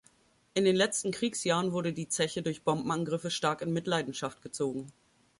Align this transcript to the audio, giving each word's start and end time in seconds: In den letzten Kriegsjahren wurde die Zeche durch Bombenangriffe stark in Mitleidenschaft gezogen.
In 0.55 0.65
den 0.65 0.75
letzten 0.75 1.11
Kriegsjahren 1.11 1.73
wurde 1.73 1.93
die 1.93 2.07
Zeche 2.09 2.41
durch 2.41 2.63
Bombenangriffe 2.63 3.29
stark 3.29 3.61
in 3.61 3.71
Mitleidenschaft 3.71 4.41
gezogen. 4.41 4.91